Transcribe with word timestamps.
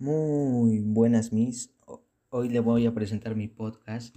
buenas 0.00 1.32
mis. 1.32 1.74
Hoy 2.30 2.48
le 2.48 2.60
voy 2.60 2.86
a 2.86 2.94
presentar 2.94 3.36
mi 3.36 3.48
podcast 3.48 4.16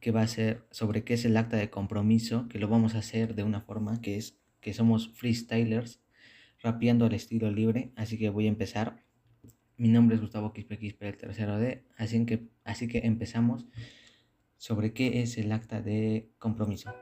que 0.00 0.10
va 0.10 0.22
a 0.22 0.26
ser 0.26 0.66
sobre 0.70 1.04
qué 1.04 1.14
es 1.14 1.24
el 1.24 1.36
acta 1.36 1.56
de 1.56 1.70
compromiso, 1.70 2.48
que 2.48 2.58
lo 2.58 2.68
vamos 2.68 2.94
a 2.94 2.98
hacer 2.98 3.34
de 3.34 3.44
una 3.44 3.60
forma 3.60 4.00
que 4.00 4.16
es 4.16 4.38
que 4.60 4.72
somos 4.72 5.12
freestylers, 5.14 6.00
rapeando 6.62 7.06
al 7.06 7.14
estilo 7.14 7.50
libre, 7.50 7.92
así 7.96 8.18
que 8.18 8.30
voy 8.30 8.46
a 8.46 8.48
empezar. 8.48 9.04
Mi 9.76 9.88
nombre 9.88 10.16
es 10.16 10.20
Gustavo 10.20 10.52
Quispe 10.52 10.78
Quispe, 10.78 11.08
el 11.08 11.16
tercero 11.16 11.58
D, 11.58 11.84
así 11.96 12.26
que, 12.26 12.48
así 12.64 12.88
que 12.88 13.06
empezamos 13.06 13.66
sobre 14.56 14.92
qué 14.92 15.22
es 15.22 15.38
el 15.38 15.52
acta 15.52 15.80
de 15.80 16.30
compromiso. 16.38 16.92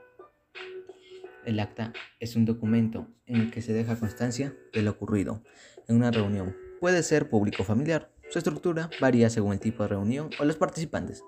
El 1.47 1.60
acta 1.60 1.92
es 2.20 2.37
un 2.37 2.45
documento 2.45 3.09
en 3.24 3.37
el 3.37 3.51
que 3.51 3.62
se 3.62 3.73
deja 3.73 3.98
constancia 3.98 4.55
de 4.73 4.83
lo 4.83 4.91
ocurrido 4.91 5.42
en 5.88 5.97
una 5.97 6.10
reunión. 6.10 6.55
Puede 6.80 7.02
ser 7.02 7.30
público 7.30 7.65
familiar. 7.65 8.12
Su 8.30 8.38
estructura 8.38 8.91
varía 9.00 9.30
según 9.30 9.55
el 9.55 9.60
tipo 9.60 9.82
de 9.82 9.88
reunión 9.88 10.30
o 10.38 10.45
los 10.45 10.56
participantes. 10.56 11.24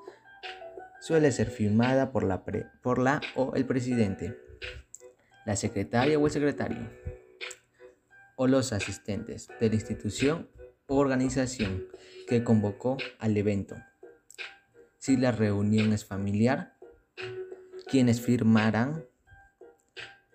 Suele 1.00 1.32
ser 1.32 1.48
firmada 1.48 2.12
por 2.12 2.24
la, 2.24 2.44
por 2.82 2.98
la 2.98 3.22
o 3.34 3.54
el 3.54 3.64
presidente, 3.64 4.36
la 5.46 5.56
secretaria 5.56 6.18
o 6.18 6.26
el 6.26 6.32
secretario, 6.32 6.90
o 8.36 8.46
los 8.46 8.72
asistentes 8.72 9.48
de 9.60 9.68
la 9.70 9.74
institución 9.76 10.50
o 10.86 10.96
organización 10.96 11.86
que 12.28 12.44
convocó 12.44 12.98
al 13.18 13.36
evento. 13.36 13.76
Si 14.98 15.16
la 15.16 15.32
reunión 15.32 15.94
es 15.94 16.04
familiar, 16.04 16.76
quienes 17.86 18.20
firmarán 18.20 19.06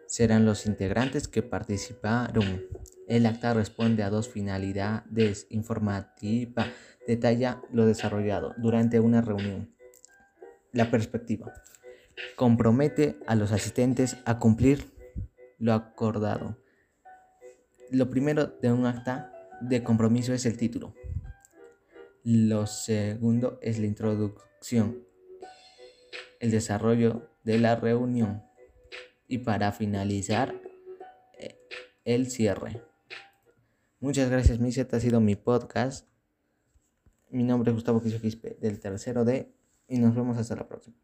serán 0.08 0.46
los 0.46 0.66
integrantes 0.66 1.28
que 1.28 1.44
participaron. 1.44 2.66
El 3.08 3.26
acta 3.26 3.54
responde 3.54 4.04
a 4.04 4.10
dos 4.10 4.30
finalidades 4.30 5.48
informativa, 5.50 6.68
detalla 7.08 7.62
lo 7.72 7.86
desarrollado 7.86 8.56
durante 8.58 9.00
una 9.00 9.22
reunión. 9.22 9.76
La 10.72 10.90
perspectiva 10.90 11.54
compromete 12.36 13.20
a 13.28 13.36
los 13.36 13.52
asistentes 13.52 14.18
a 14.26 14.40
cumplir 14.40 14.92
lo 15.60 15.74
acordado. 15.74 16.58
Lo 17.92 18.10
primero 18.10 18.48
de 18.48 18.72
un 18.72 18.86
acta 18.86 19.32
de 19.62 19.84
compromiso 19.84 20.34
es 20.34 20.46
el 20.46 20.58
título. 20.58 20.96
Lo 22.24 22.66
segundo 22.66 23.60
es 23.62 23.78
la 23.78 23.86
introducción, 23.86 25.06
el 26.40 26.52
desarrollo 26.52 27.30
de 27.44 27.60
la 27.60 27.76
reunión 27.76 28.44
y 29.28 29.40
para 29.40 29.72
finalizar 29.72 30.56
eh, 31.38 31.60
el 32.04 32.30
cierre. 32.32 32.82
Muchas 34.00 34.30
gracias, 34.30 34.60
Misa. 34.60 34.82
Este 34.82 34.96
ha 34.96 35.00
sido 35.00 35.22
mi 35.22 35.36
podcast. 35.36 36.08
Mi 37.30 37.44
nombre 37.44 37.72
es 37.72 37.76
Gustavo 37.76 38.02
Quispe 38.02 38.58
del 38.62 38.80
tercero 38.80 39.26
D 39.26 39.54
y 39.88 40.00
nos 40.00 40.16
vemos 40.16 40.38
hasta 40.38 40.56
la 40.56 40.68
próxima. 40.68 40.98